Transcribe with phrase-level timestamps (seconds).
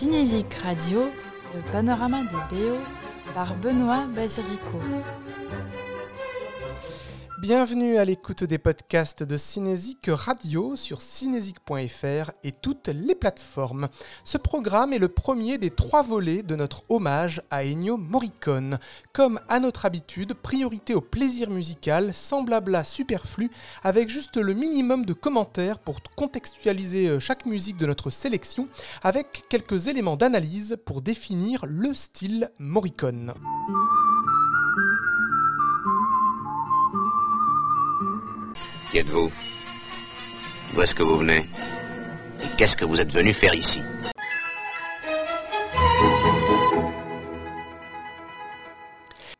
[0.00, 1.10] Cinésique Radio,
[1.54, 2.78] le panorama des BO
[3.34, 4.80] par Benoît Basirico.
[7.40, 13.88] Bienvenue à l'écoute des podcasts de Cinésique Radio sur cinésique.fr et toutes les plateformes.
[14.24, 18.78] Ce programme est le premier des trois volets de notre hommage à Ennio Morricone.
[19.14, 23.48] Comme à notre habitude, priorité au plaisir musical, sans blabla superflu,
[23.82, 28.68] avec juste le minimum de commentaires pour contextualiser euh, chaque musique de notre sélection,
[29.02, 33.32] avec quelques éléments d'analyse pour définir le style Morricone.
[38.90, 39.30] Qui êtes-vous?
[40.74, 41.48] D'où est-ce que vous venez?
[42.42, 43.82] Et qu'est-ce que vous êtes venu faire ici?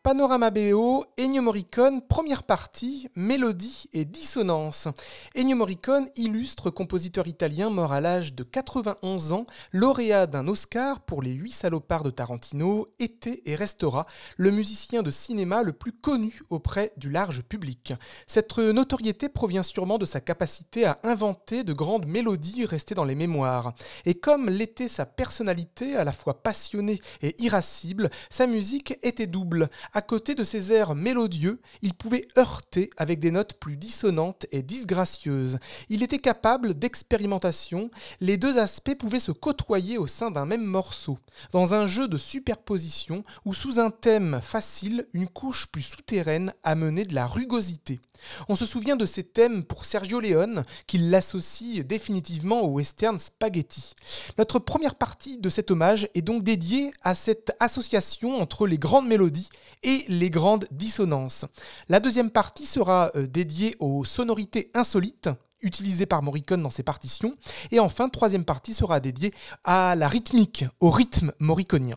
[0.03, 4.89] Panorama BO, Ennio Morricone, première partie, mélodie et dissonance.
[5.37, 11.21] Ennio Morricone, illustre compositeur italien mort à l'âge de 91 ans, lauréat d'un Oscar pour
[11.21, 14.07] Les Huit salopards de Tarantino, était et restera
[14.39, 17.93] le musicien de cinéma le plus connu auprès du large public.
[18.27, 23.15] Cette notoriété provient sûrement de sa capacité à inventer de grandes mélodies restées dans les
[23.15, 23.75] mémoires.
[24.07, 29.69] Et comme l'était sa personnalité, à la fois passionnée et irascible, sa musique était double.
[29.93, 34.63] À côté de ses airs mélodieux, il pouvait heurter avec des notes plus dissonantes et
[34.63, 35.59] disgracieuses.
[35.89, 41.19] Il était capable d'expérimentation, les deux aspects pouvaient se côtoyer au sein d'un même morceau,
[41.53, 47.05] dans un jeu de superposition où sous un thème facile, une couche plus souterraine amenait
[47.05, 48.01] de la rugosité.
[48.49, 53.95] On se souvient de ces thèmes pour Sergio Leone, qui l'associe définitivement au western spaghetti.
[54.39, 59.09] Notre première partie de cet hommage est donc dédiée à cette association entre les grandes
[59.09, 59.49] mélodies
[59.83, 61.45] et les grandes dissonances.
[61.89, 65.31] La deuxième partie sera euh, dédiée aux sonorités insolites
[65.63, 67.35] utilisées par Morricone dans ses partitions.
[67.71, 69.33] Et enfin, troisième partie sera dédiée
[69.65, 71.97] à la rythmique, au rythme morriconien.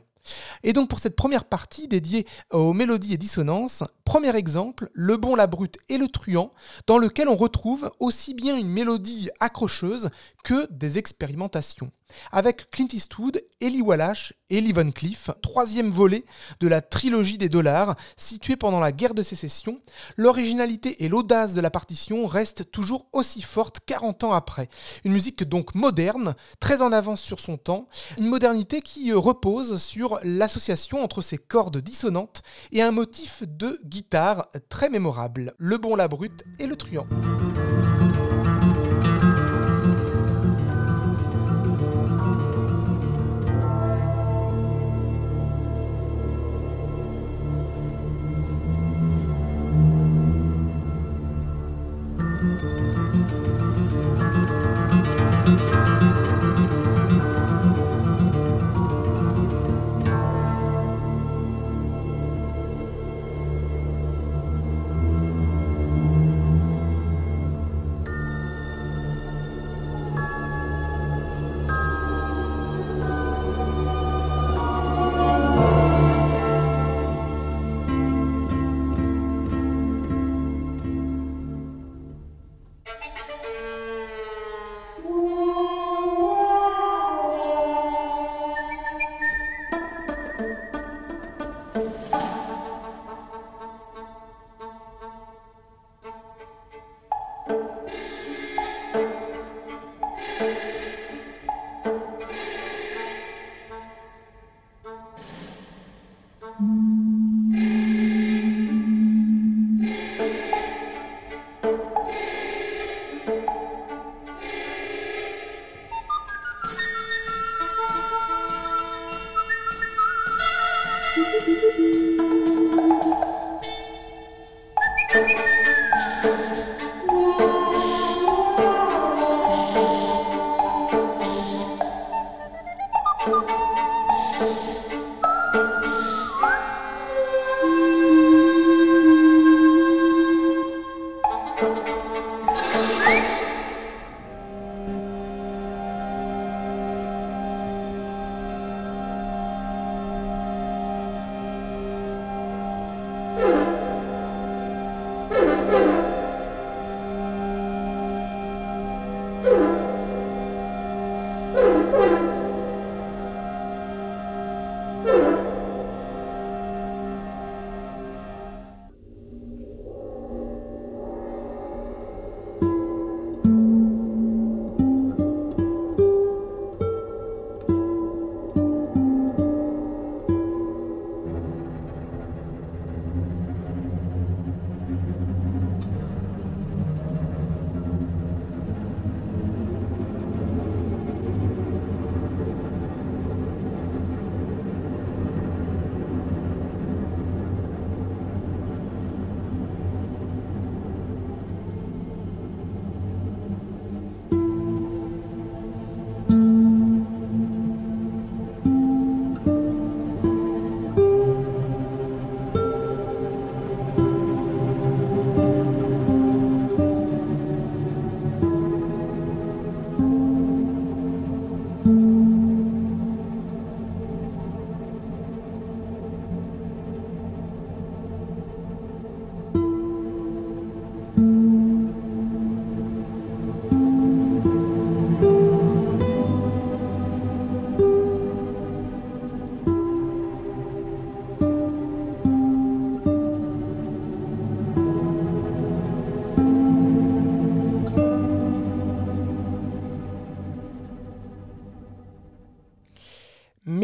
[0.64, 5.36] Et donc pour cette première partie dédiée aux mélodies et dissonances, premier exemple, Le bon,
[5.36, 6.54] la brute et le truand,
[6.88, 10.10] dans lequel on retrouve aussi bien une mélodie accrocheuse
[10.44, 11.92] que des expérimentations
[12.32, 16.26] avec Clint Eastwood, Eli Wallach et Lee Van Cleef, troisième volet
[16.60, 19.80] de la trilogie des dollars, située pendant la guerre de sécession.
[20.18, 24.70] L'originalité et l'audace de la partition restent toujours aussi fortes 40 ans après.
[25.04, 27.88] Une musique donc moderne, très en avance sur son temps,
[28.18, 34.48] une modernité qui repose sur l'association entre ces cordes dissonantes et un motif de guitare
[34.70, 37.08] très mémorable, le bon, la brute et le truand.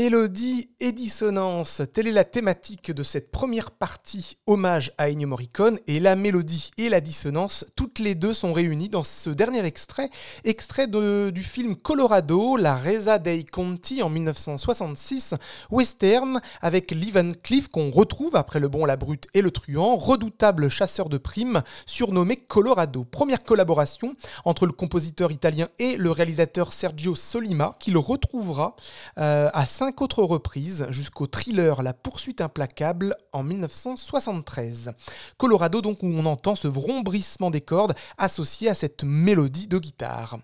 [0.10, 0.59] Mélodie
[0.90, 6.00] et dissonance, telle est la thématique de cette première partie hommage à Ennio Morricone et
[6.00, 10.10] la mélodie et la dissonance, toutes les deux sont réunies dans ce dernier extrait,
[10.46, 15.36] extrait du film Colorado, la Reza dei Conti en 1966,
[15.70, 19.96] western avec Lee Van Cleef qu'on retrouve après Le Bon, la Brute et Le Truand,
[19.96, 23.06] redoutable chasseur de primes surnommé Colorado.
[23.06, 28.76] Première collaboration entre le compositeur italien et le réalisateur Sergio Solima qui le retrouvera
[29.20, 34.92] euh, à cinq autres reprises jusqu'au thriller La poursuite implacable en 1973.
[35.38, 40.40] Colorado donc où on entend ce vrombrissement des cordes associé à cette mélodie de guitare.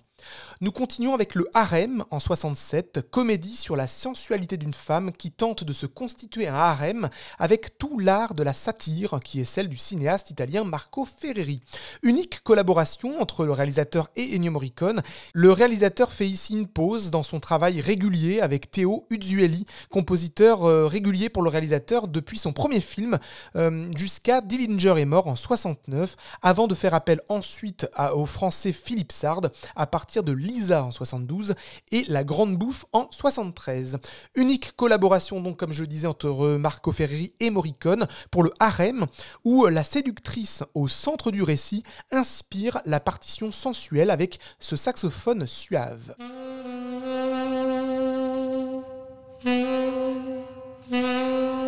[0.61, 5.65] Nous continuons avec le Harem en 67, comédie sur la sensualité d'une femme qui tente
[5.65, 9.75] de se constituer un harem avec tout l'art de la satire qui est celle du
[9.75, 11.59] cinéaste italien Marco Ferreri.
[12.03, 15.01] Unique collaboration entre le réalisateur et Ennio Morricone.
[15.33, 20.87] Le réalisateur fait ici une pause dans son travail régulier avec Teo Uzzueli, compositeur euh,
[20.87, 23.19] régulier pour le réalisateur depuis son premier film
[23.57, 29.11] euh, jusqu'à Dillinger est mort en 69 avant de faire appel ensuite au français Philippe
[29.11, 29.41] Sard
[29.75, 31.55] à partir de Lisa en 72
[31.91, 33.97] et La Grande Bouffe en 73.
[34.35, 38.51] Unique collaboration donc comme je le disais entre euh, Marco Ferreri et Morricone pour le
[38.59, 39.07] harem
[39.45, 41.81] où euh, la séductrice au centre du récit
[42.11, 46.13] inspire la partition sensuelle avec ce saxophone suave.
[50.91, 51.64] Mmh.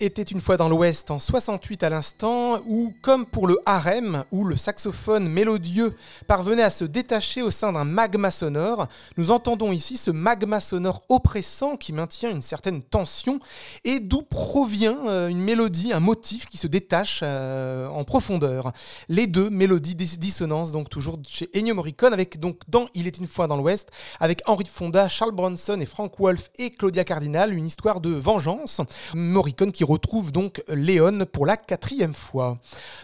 [0.00, 4.44] Était une fois dans l'Ouest en 68 à l'instant, où, comme pour le harem, où
[4.44, 5.94] le saxophone mélodieux
[6.26, 8.88] parvenait à se détacher au sein d'un magma sonore,
[9.18, 13.40] nous entendons ici ce magma sonore oppressant qui maintient une certaine tension
[13.84, 18.72] et d'où provient euh, une mélodie, un motif qui se détache euh, en profondeur.
[19.08, 23.26] Les deux mélodies dissonances, donc toujours chez Ennio Morricone, avec donc dans Il était une
[23.26, 27.66] fois dans l'Ouest, avec Henry Fonda, Charles Bronson et Frank Wolf et Claudia Cardinal, une
[27.66, 28.80] histoire de vengeance.
[29.14, 32.58] Morricone qui retrouve donc Léon pour la quatrième fois.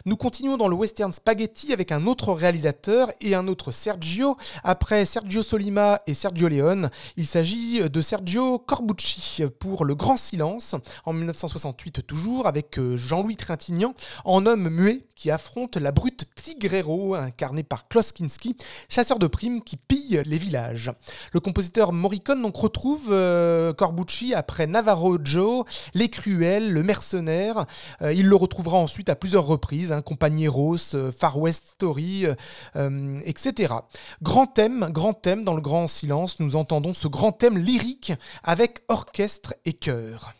[0.04, 4.36] Nous continuons dans le western spaghetti avec un autre réalisateur et un autre Sergio.
[4.62, 10.76] Après Sergio Solima et Sergio Leone, il s'agit de Sergio Corbucci pour Le Grand Silence
[11.04, 17.14] en 1968 toujours avec euh, Jean-Louis Trintignant en homme muet qui affronte la brute Tigrero
[17.14, 18.56] incarné par Klaus Kinski,
[18.88, 20.92] chasseur de primes qui pille les villages.
[21.32, 25.64] Le compositeur Morricone donc retrouve euh, Corbucci après Navarro Joe,
[25.94, 27.64] Les Cruels, Le Mercenaire.
[28.02, 32.26] Euh, il le retrouvera ensuite à plusieurs reprises, hein, Compagnie Rose, euh, Far West Story,
[33.24, 33.74] etc.
[34.22, 38.12] Grand thème, grand thème dans le grand silence, nous entendons ce grand thème lyrique
[38.44, 40.34] avec orchestre et chœur.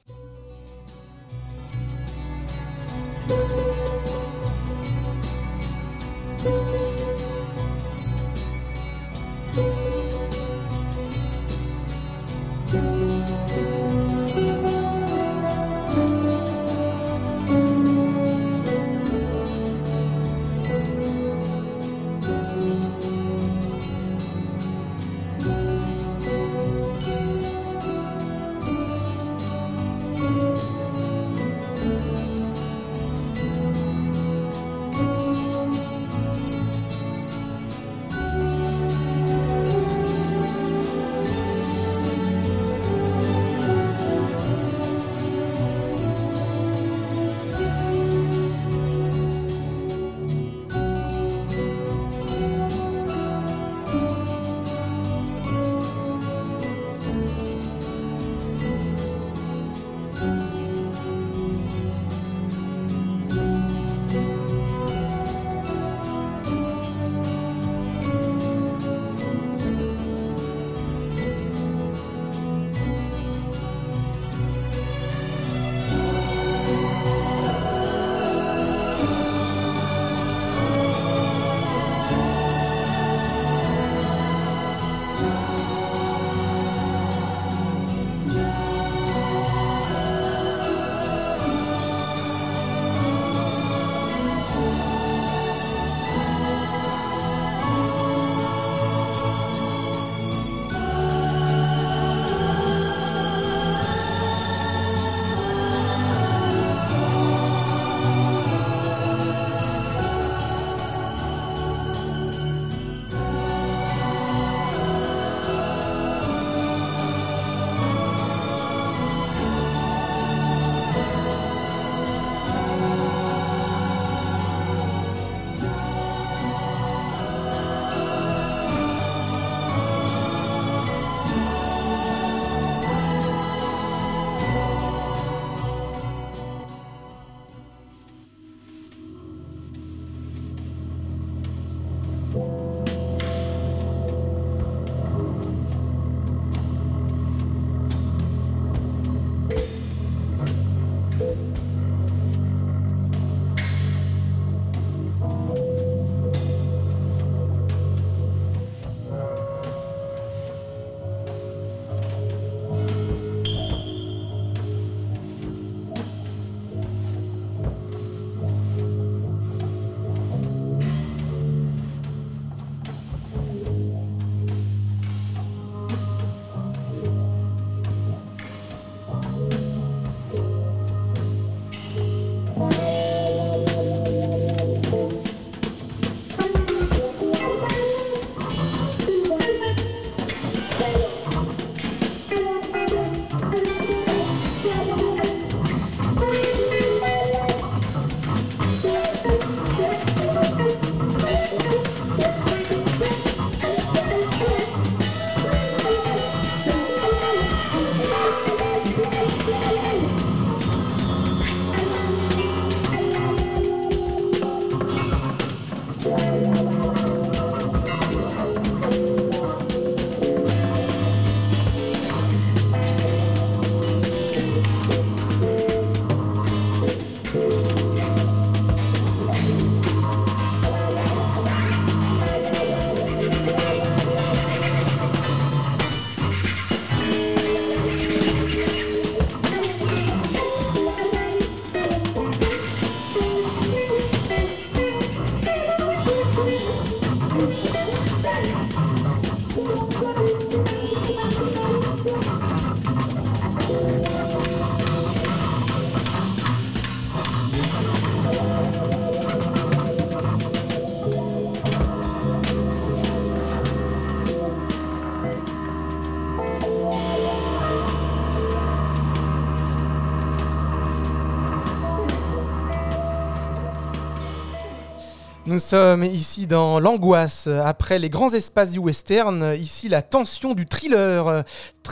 [275.57, 280.67] Nous sommes ici dans l'angoisse, après les grands espaces du western, ici la tension du
[280.67, 281.45] thriller,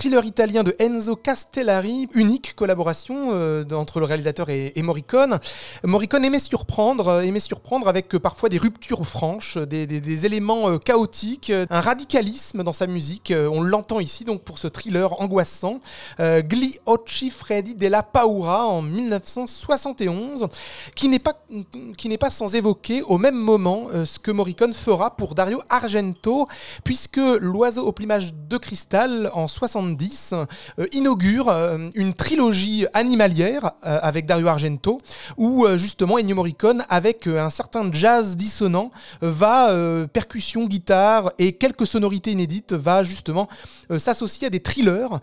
[0.05, 5.39] thriller italien de Enzo Castellari, unique collaboration euh, entre le réalisateur et, Morricone.
[5.83, 11.51] Morricone aimait surprendre, aimait surprendre avec euh, parfois des ruptures franches, des, éléments euh, chaotiques,
[11.71, 13.33] un radicalisme dans sa musique.
[13.35, 15.81] on l'entend ici donc pour ce thriller angoissant,
[16.19, 20.49] Gli Occhi Freddy della Paura en 1971,
[20.95, 21.33] qui n'est pas,
[21.97, 25.63] qui n'est pas sans évoquer au même moment euh, ce que Morricone fera pour Dario
[25.71, 26.47] Argento,
[26.85, 29.49] puisque L'oiseau au plumage de cristal en
[29.95, 30.35] 70
[30.79, 34.99] euh, inaugure euh, une trilogie animalière avec Dario Argento,
[35.37, 39.75] où justement Ennio Morricone, avec un certain jazz dissonant, va,
[40.13, 43.49] percussion, guitare et quelques sonorités inédites, va justement
[43.99, 45.21] s'associer à des thrillers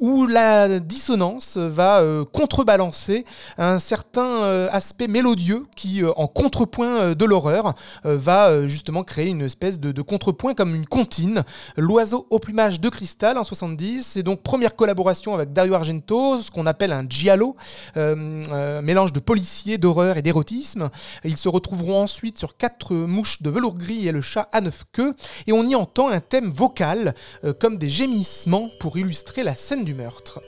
[0.00, 3.24] où la dissonance va contrebalancer
[3.58, 7.74] un certain aspect mélodieux qui, en contrepoint de l'horreur,
[8.06, 11.44] euh, va euh, justement créer une espèce de, contrepoint comme une comptine.
[11.76, 16.50] L'oiseau au plumage de cristal en 70, c'est donc première collaboration avec Dario Argento, ce
[16.50, 17.56] qu'on appelle un giallo,
[17.96, 20.90] euh, mélange de policier, d'horreur et d'érotisme.
[21.24, 24.84] Ils se retrouveront ensuite sur quatre mouches de velours gris et le chat à neuf
[24.92, 25.14] queues,
[25.46, 27.14] et on y entend un thème vocal
[27.58, 30.40] comme des gémissements pour illustrer la scène du meurtre.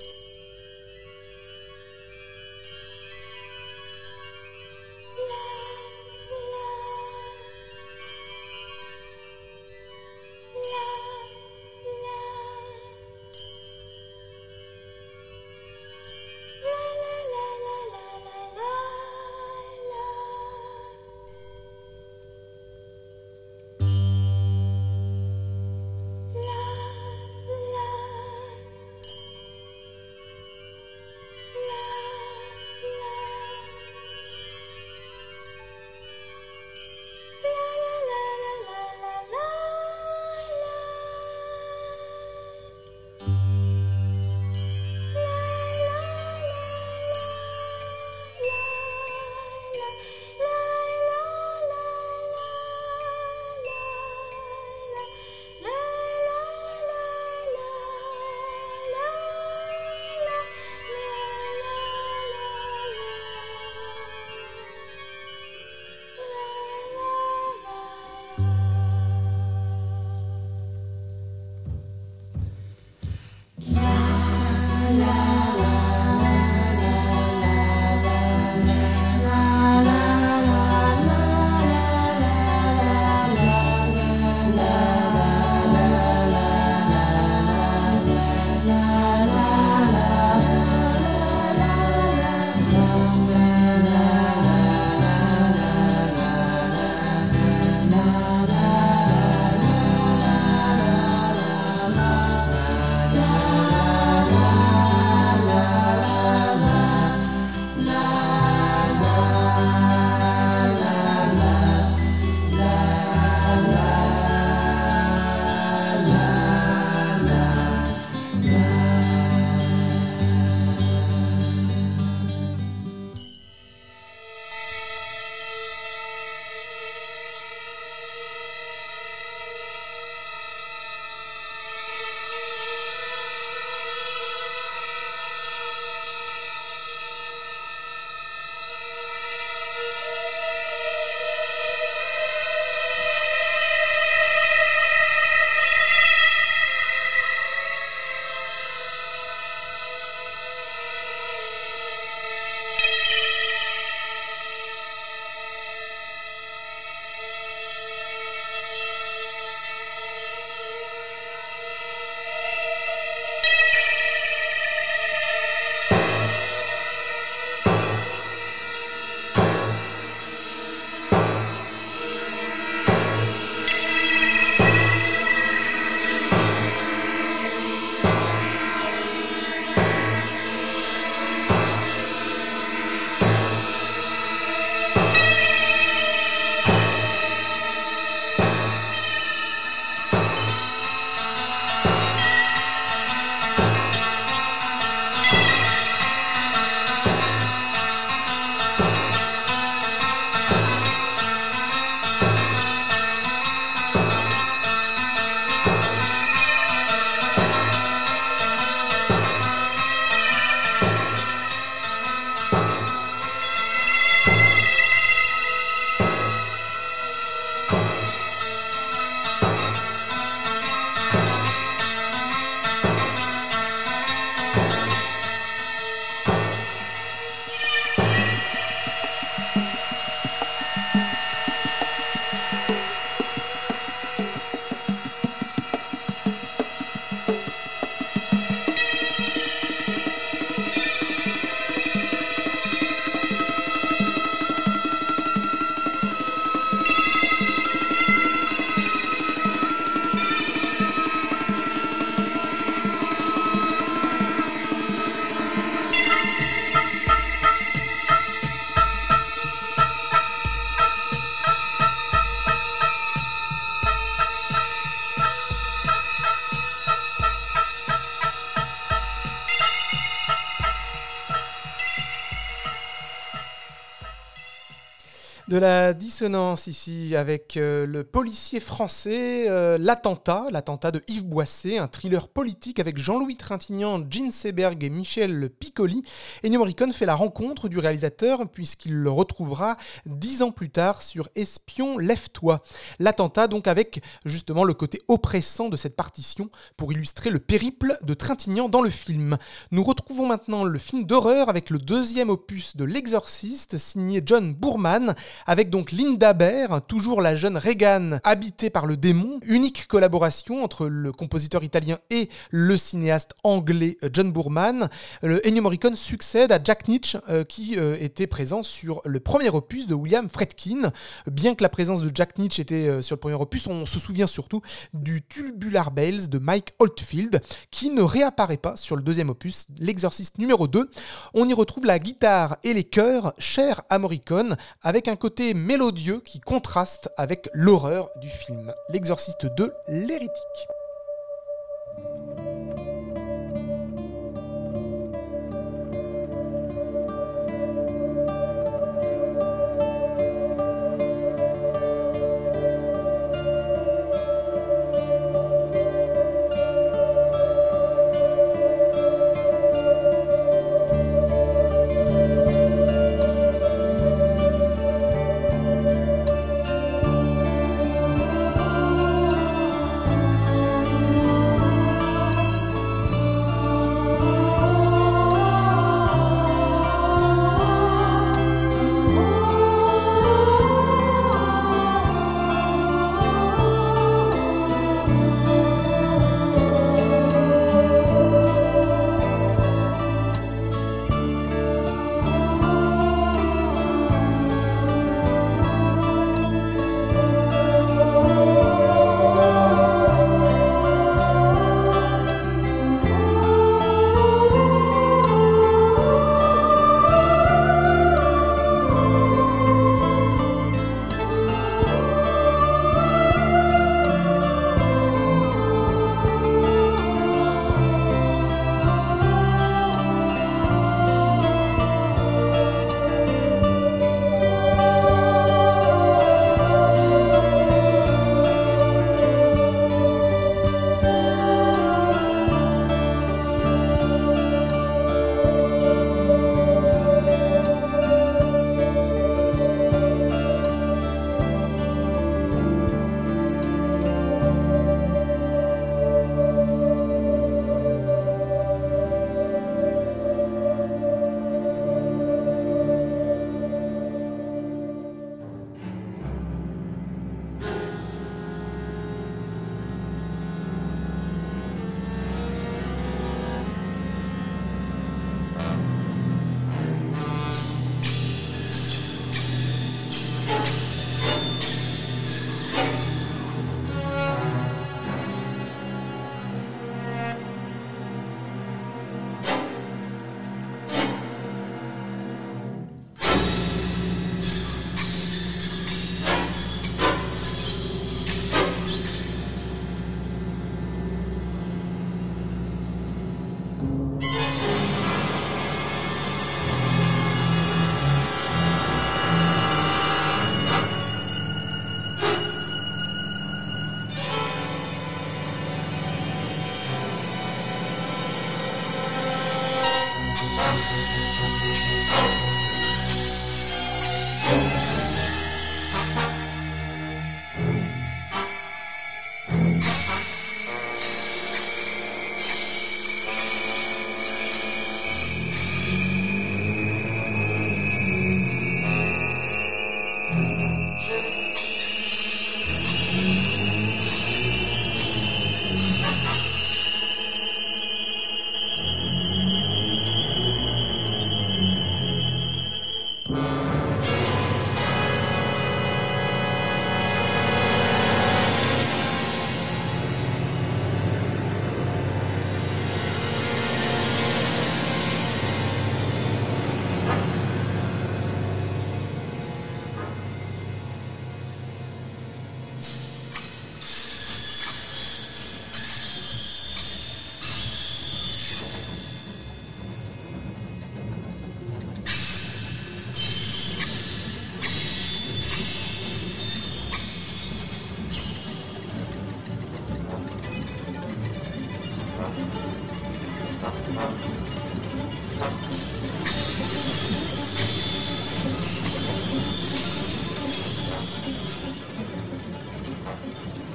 [275.53, 281.77] De la dissonance ici avec euh, le policier français, euh, L'attentat, l'attentat de Yves Boisset,
[281.77, 286.05] un thriller politique avec Jean-Louis Trintignant, Gene Seberg et Michel Piccoli.
[286.43, 291.29] Ennio Morricone fait la rencontre du réalisateur puisqu'il le retrouvera dix ans plus tard sur
[291.35, 292.63] Espion, lève-toi.
[292.99, 298.15] L'attentat donc avec justement le côté oppressant de cette partition pour illustrer le périple de
[298.15, 299.37] Trintignant dans le film.
[299.71, 305.15] Nous retrouvons maintenant le film d'horreur avec le deuxième opus de L'Exorciste signé John Boorman
[305.47, 310.87] avec donc Linda Baer, toujours la jeune Regan habitée par le démon, unique collaboration entre
[310.87, 314.89] le compositeur italien et le cinéaste anglais euh, John Boorman.
[315.23, 319.51] Le Ennio Morricone succède à Jack Nitch euh, qui euh, était présent sur le premier
[319.51, 320.93] opus de William Fredkin.
[321.31, 324.27] Bien que la présence de Jack Nitch était sur le premier opus, on se souvient
[324.27, 324.61] surtout
[324.95, 330.39] du Tubular Bells de Mike Oldfield qui ne réapparaît pas sur le deuxième opus, L'Exorciste
[330.39, 330.91] numéro 2.
[331.35, 336.19] On y retrouve la guitare et les chœurs chers à Morricone avec un côté mélodieux
[336.19, 338.75] qui contraste avec l'horreur du film.
[338.89, 340.67] L'exorciste 2, l'hérétique.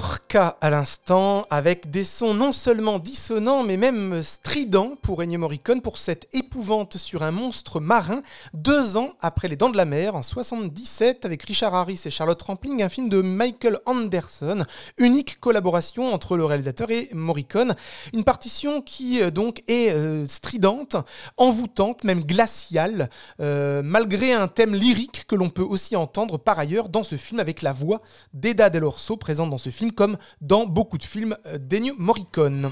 [0.00, 0.27] ッケー!
[0.28, 5.80] Orca à l'instant, avec des sons non seulement dissonants, mais même stridents pour Ennio Morricone,
[5.80, 10.16] pour cette épouvante sur un monstre marin, deux ans après Les Dents de la Mer,
[10.16, 14.64] en 77, avec Richard Harris et Charlotte Rampling, un film de Michael Anderson,
[14.98, 17.74] unique collaboration entre le réalisateur et Morricone.
[18.12, 20.96] Une partition qui euh, donc est euh, stridente,
[21.38, 23.08] envoûtante, même glaciale,
[23.40, 27.40] euh, malgré un thème lyrique que l'on peut aussi entendre par ailleurs dans ce film
[27.40, 28.02] avec la voix
[28.34, 32.70] d'Eda Del Orso présente dans ce film comme dans beaucoup de films d'Ennio Morricone.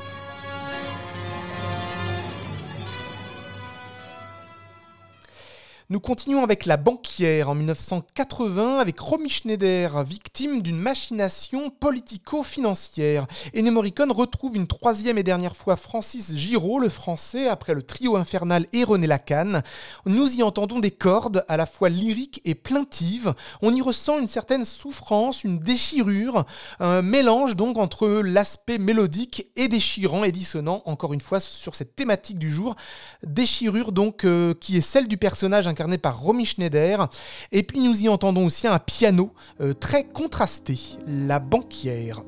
[5.89, 13.29] Nous continuons avec La banquière en 1980 avec Romy Schneider, victime d'une machination politico-financière.
[13.55, 18.17] Ennio Morricone retrouve une troisième et dernière fois Francis Giraud, le français, après le trio
[18.17, 19.61] infernal et René Lacan.
[20.07, 23.33] Nous y entendons des cordes à la fois lyriques et plaintives.
[23.63, 26.47] On y ressent une certaine souffrance, une déchirure,
[26.81, 31.95] un mélange donc entre l'aspect mélodique et déchirant et dissonant, encore une fois sur cette
[31.95, 32.75] thématique du jour.
[33.23, 37.09] Déchirure donc euh, qui est celle du personnage incarné par Romy Schneider.
[37.53, 42.23] Et puis nous y entendons aussi un piano euh, très contrasté, La banquière.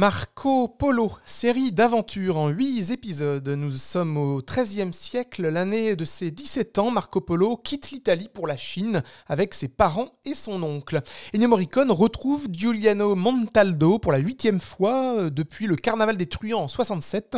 [0.00, 3.46] Marc Marco Polo, série d'aventures en 8 épisodes.
[3.46, 6.90] Nous sommes au XIIIe siècle, l'année de ses 17 ans.
[6.90, 11.00] Marco Polo quitte l'Italie pour la Chine avec ses parents et son oncle.
[11.34, 16.62] Ennio Morricone retrouve Giuliano Montaldo pour la huitième fois euh, depuis le Carnaval des Truands
[16.62, 17.36] en 67.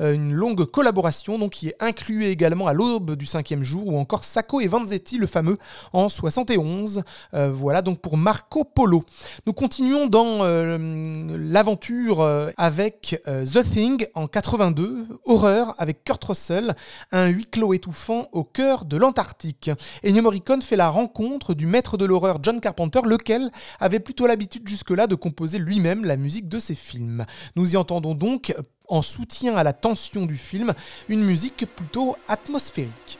[0.00, 3.98] Euh, une longue collaboration donc, qui est inclue également à l'aube du cinquième jour ou
[3.98, 5.56] encore Sacco et Vanzetti, le fameux,
[5.92, 7.02] en 71.
[7.34, 9.02] Euh, voilà donc pour Marco Polo.
[9.44, 16.74] Nous continuons dans l'aventure euh, avec euh, The Thing en 82, horreur avec Kurt Russell,
[17.12, 19.70] un huis clos étouffant au cœur de l'Antarctique.
[20.04, 24.68] Ennio Morricone fait la rencontre du maître de l'horreur John Carpenter, lequel avait plutôt l'habitude
[24.68, 27.24] jusque-là de composer lui-même la musique de ses films.
[27.56, 28.54] Nous y entendons donc,
[28.88, 30.74] en soutien à la tension du film,
[31.08, 33.18] une musique plutôt atmosphérique.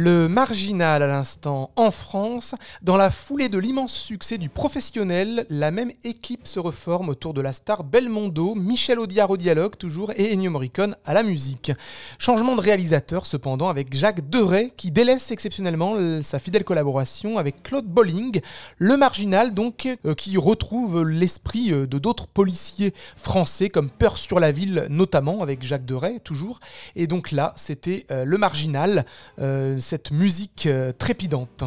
[0.00, 5.72] Le marginal à l'instant en France, dans la foulée de l'immense succès du professionnel, la
[5.72, 10.32] même équipe se reforme autour de la star Belmondo, Michel Audiard au dialogue toujours et
[10.32, 11.72] Ennio Morricone à la musique.
[12.20, 17.86] Changement de réalisateur cependant avec Jacques Deray qui délaisse exceptionnellement sa fidèle collaboration avec Claude
[17.86, 18.40] Bolling,
[18.76, 24.38] le marginal donc euh, qui retrouve l'esprit euh, de d'autres policiers français comme Peur sur
[24.38, 26.60] la ville notamment avec Jacques Deray toujours.
[26.94, 29.04] Et donc là c'était euh, le marginal
[29.88, 31.64] cette musique euh, trépidante.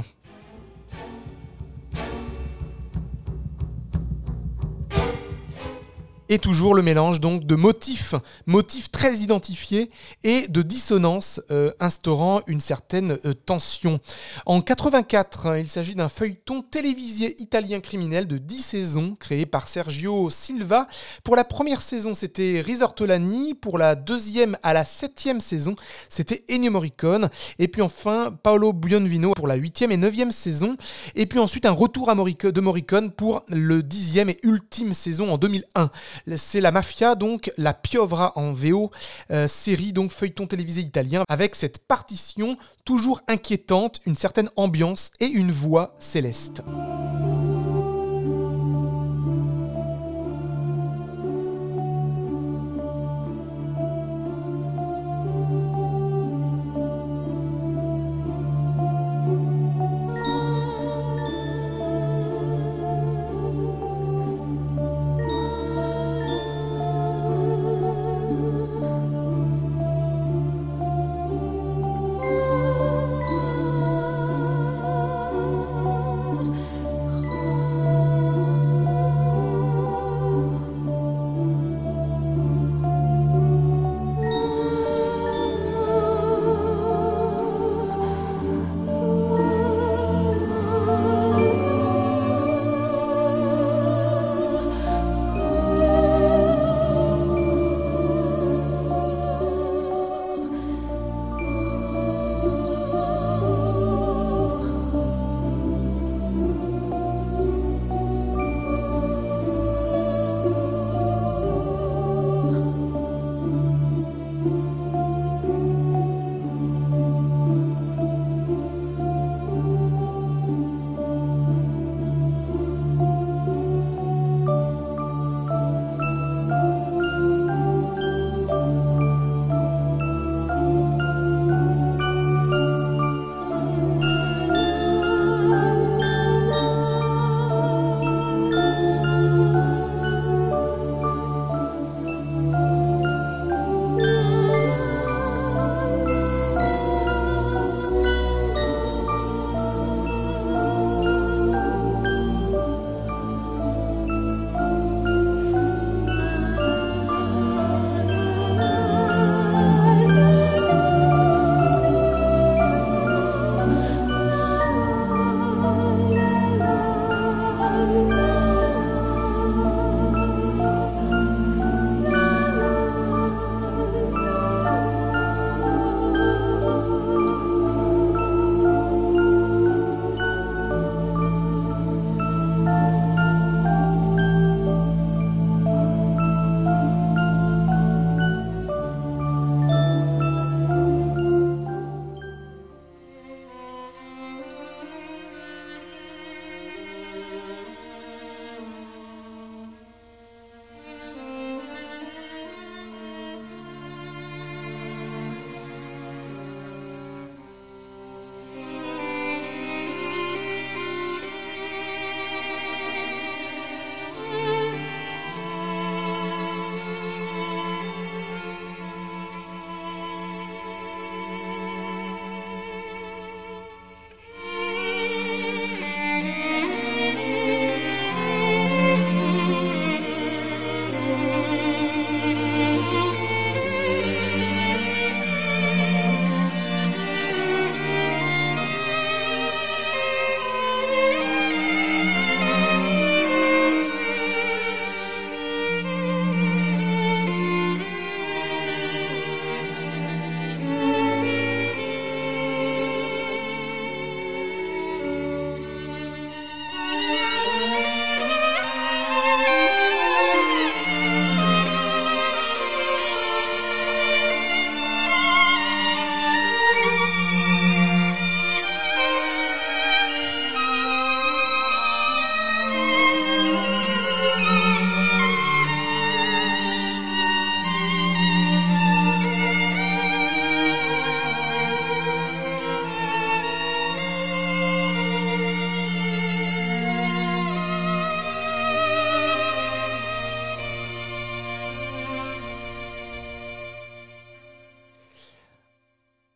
[6.34, 8.16] Et toujours le mélange donc de motifs,
[8.46, 9.90] motifs très identifiés
[10.24, 14.00] et de dissonances euh, instaurant une certaine euh, tension.
[14.46, 19.68] En 84, hein, il s'agit d'un feuilleton télévisé italien criminel de 10 saisons créé par
[19.68, 20.88] Sergio Silva.
[21.26, 23.54] Pour la première saison, c'était Risortolani.
[23.54, 25.76] Pour la deuxième à la septième saison,
[26.08, 27.30] c'était Ennio Morricone.
[27.60, 30.78] Et puis enfin, Paolo Buonvino pour la huitième et neuvième saison.
[31.16, 35.92] Et puis ensuite, un retour de Morricone pour le dixième et ultime saison en 2001.
[36.36, 38.92] C'est la mafia, donc la Piovra en VO,
[39.32, 45.28] euh, série donc feuilleton télévisé italien, avec cette partition toujours inquiétante, une certaine ambiance et
[45.28, 46.64] une voix céleste.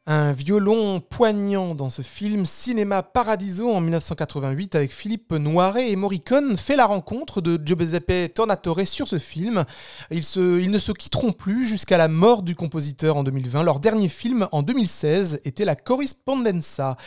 [0.08, 6.60] Un violon poignant dans ce film Cinéma Paradiso en 1988 avec Philippe Noiret et Morricone
[6.60, 9.66] fait la rencontre de Giuseppe Tornatore sur ce film.
[10.12, 10.20] Ils,
[10.70, 13.64] ne se quitteront plus jusqu'à la mort du compositeur en 2020.
[13.64, 16.98] Leur dernier film en 2016 était La Corrispondenza.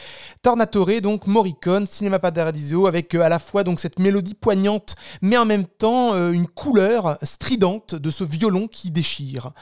[0.42, 5.36] Tornatore donc Morricone, Cinéma Paradiso avec euh, à la fois donc cette mélodie poignante mais
[5.36, 9.52] en même temps euh, une couleur stridente de ce violon qui déchire.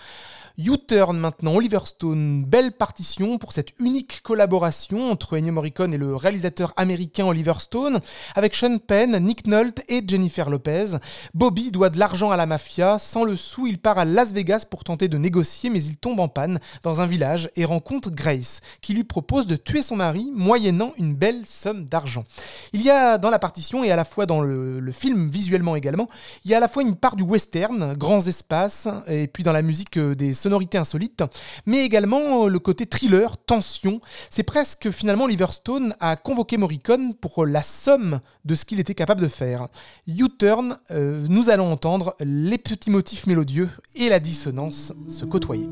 [0.59, 6.17] U-Turn maintenant, Oliver Stone, belle partition pour cette unique collaboration entre Ennio Morricone et le
[6.17, 8.01] réalisateur américain Oliver Stone,
[8.35, 10.97] avec Sean Penn, Nick Nolte et Jennifer Lopez.
[11.35, 14.65] Bobby doit de l'argent à la mafia, sans le sou il part à Las Vegas
[14.71, 18.63] pour tenter de négocier mais il tombe en panne dans un village et rencontre Grace,
[18.81, 22.25] qui lui propose de tuer son mari moyennant une belle somme d'argent.
[22.73, 25.77] Il y a dans la partition et à la fois dans le, le film visuellement
[25.77, 26.09] également,
[26.47, 29.53] il y a à la fois une part du western, grands espaces, et puis dans
[29.53, 31.25] la musique euh, des sonorité insolite,
[31.67, 34.01] mais également le côté thriller, tension.
[34.31, 38.95] C'est presque finalement Oliver Stone a convoqué Morricone pour la somme de ce qu'il était
[38.95, 39.67] capable de faire.
[40.07, 45.69] U-Turn, euh, nous allons entendre les petits motifs mélodieux et la dissonance se côtoyer.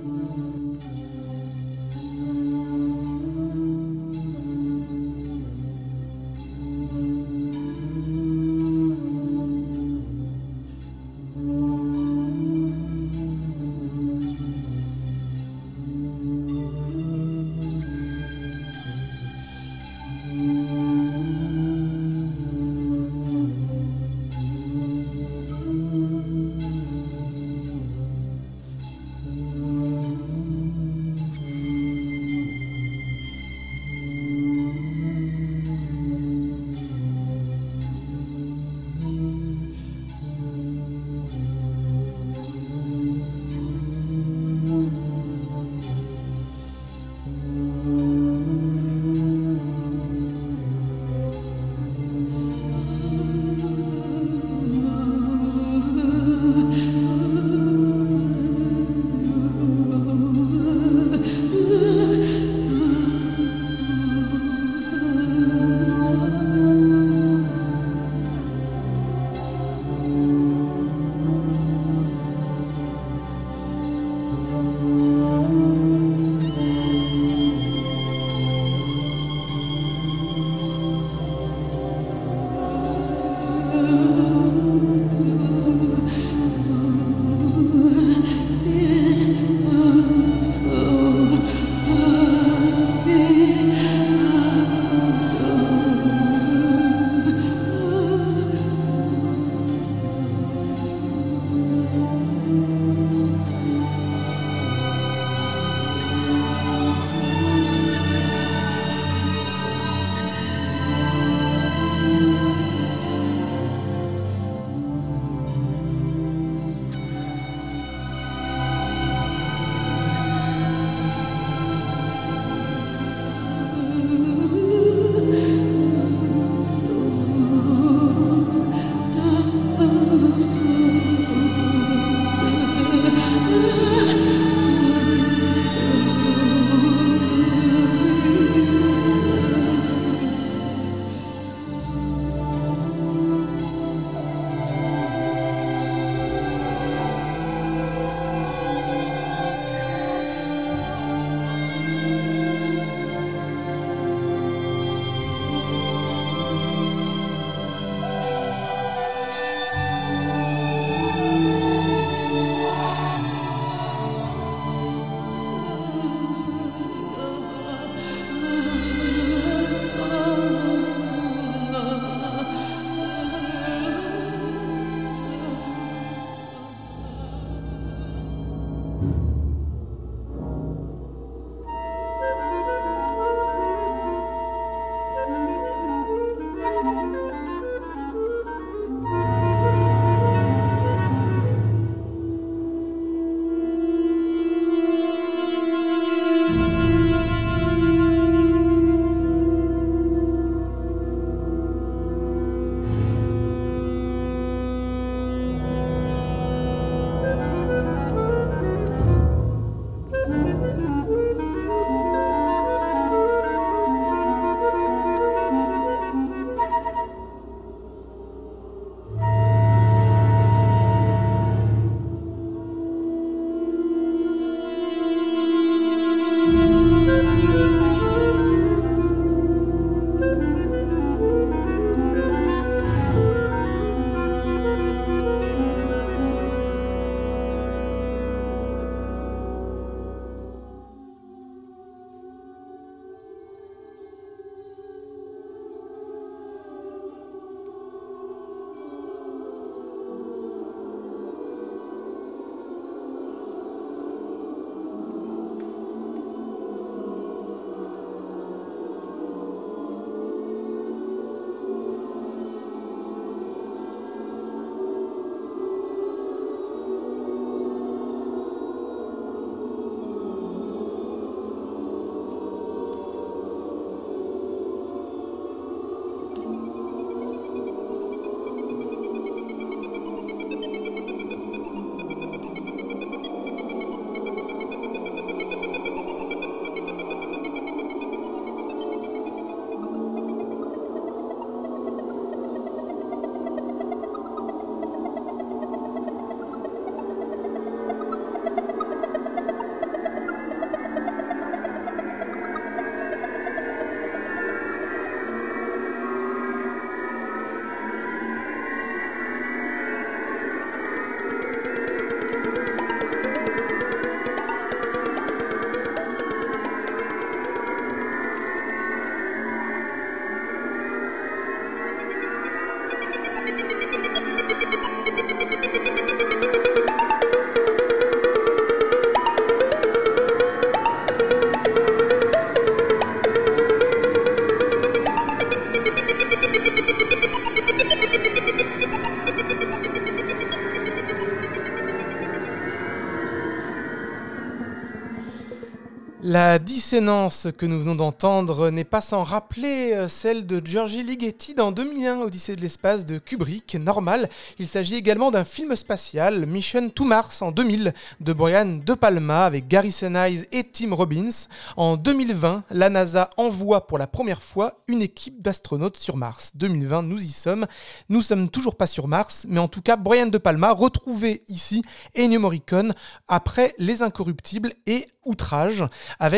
[346.47, 351.55] La dissonance que nous venons d'entendre n'est pas sans rappeler euh, celle de Giorgi Ligeti
[351.55, 353.77] dans 2001, Odyssée de l'espace de Kubrick.
[353.77, 354.29] Normal,
[354.59, 359.47] il s'agit également d'un film spatial, Mission to Mars en 2000, de Brian De Palma
[359.47, 361.31] avec Gary Sinise et Tim Robbins.
[361.79, 366.51] En 2020, la NASA envoie pour la première fois une équipe d'astronautes sur Mars.
[366.57, 367.67] 2020, nous y sommes.
[368.11, 371.83] Nous sommes toujours pas sur Mars, mais en tout cas, Brian De Palma retrouvé ici
[372.15, 372.93] Ennio Morricone
[373.29, 375.85] après Les Incorruptibles et Outrage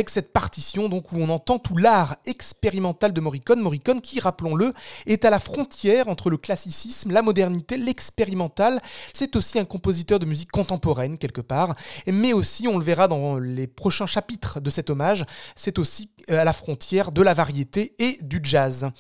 [0.09, 3.61] cette partition donc où on entend tout l'art expérimental de Morricone.
[3.61, 4.73] Morricone qui, rappelons-le,
[5.07, 8.81] est à la frontière entre le classicisme, la modernité, l'expérimental.
[9.13, 11.75] C'est aussi un compositeur de musique contemporaine quelque part,
[12.07, 15.25] mais aussi, on le verra dans les prochains chapitres de cet hommage,
[15.55, 18.91] c'est aussi euh, à la frontière de la variété et du jazz.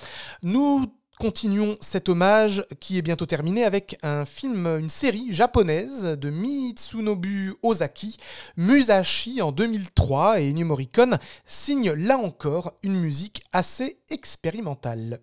[0.42, 0.86] Nous
[1.18, 7.54] Continuons cet hommage qui est bientôt terminé avec un film, une série japonaise de Mitsunobu
[7.62, 8.18] Ozaki,
[8.58, 15.20] Musashi en 2003 et Ennio Morricone signe là encore une musique assez expérimentale.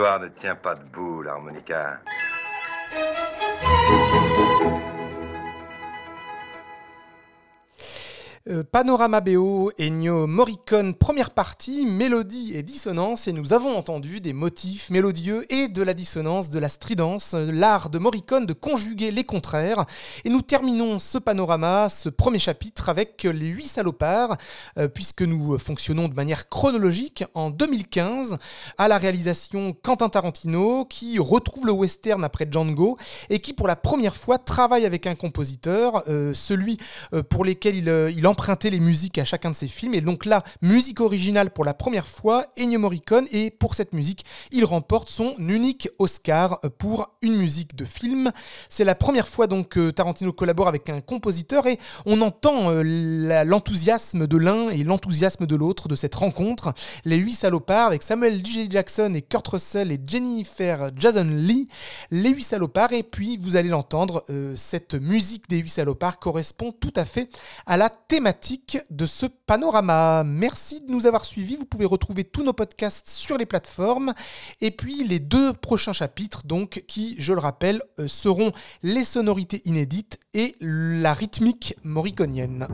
[0.00, 2.00] Histoire ne tient pas debout, l'harmonica.
[8.50, 14.32] Euh, Panorama BO, Ennio Morricone, première partie, mélodie et dissonance, et nous avons entendu des
[14.32, 19.22] motifs mélodieux et de la dissonance, de la stridence, l'art de Morricone de conjuguer les
[19.22, 19.84] contraires.
[20.24, 24.36] Et nous terminons ce panorama, ce premier chapitre, avec les huit salopards,
[24.78, 28.36] euh, puisque nous fonctionnons de manière chronologique en 2015,
[28.78, 32.98] à la réalisation Quentin Tarantino, qui retrouve le western après Django,
[33.28, 36.78] et qui pour la première fois travaille avec un compositeur, euh, celui
[37.28, 38.26] pour lequel il, il
[38.70, 39.94] les musiques à chacun de ses films.
[39.94, 43.26] Et donc là, musique originale pour la première fois, Ennio Morricone.
[43.32, 48.32] Et pour cette musique, il remporte son unique Oscar pour une musique de film.
[48.68, 53.44] C'est la première fois donc que Tarantino collabore avec un compositeur et on entend euh,
[53.44, 56.72] l'enthousiasme de l'un et l'enthousiasme de l'autre de cette rencontre.
[57.04, 58.68] Les huit salopards avec Samuel J.
[58.70, 61.68] Jackson et Kurt Russell et Jennifer Jason Lee.
[62.10, 66.72] Les huit salopards et puis vous allez l'entendre, euh, cette musique des huit salopards correspond
[66.72, 67.28] tout à fait
[67.66, 68.29] à la thématique
[68.90, 70.22] de ce panorama.
[70.24, 71.56] Merci de nous avoir suivis.
[71.56, 74.14] Vous pouvez retrouver tous nos podcasts sur les plateformes.
[74.60, 78.52] Et puis les deux prochains chapitres, donc, qui, je le rappelle, euh, seront
[78.82, 82.66] les sonorités inédites et la rythmique morriconienne.